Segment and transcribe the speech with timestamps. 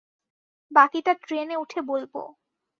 [0.71, 2.13] বাকিটা ট্রেনে উঠে বলব।